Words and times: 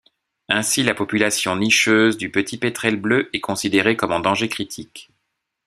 Ainsi 0.49 0.81
la 0.81 0.95
population 0.95 1.55
nicheuse 1.55 2.17
du 2.17 2.31
petit 2.31 2.57
Pétrel 2.57 2.95
bleu 2.95 3.29
est 3.33 3.39
considérée 3.39 3.95
comme 3.95 4.13
en 4.13 4.19
danger 4.19 4.49
critique. 4.49 5.11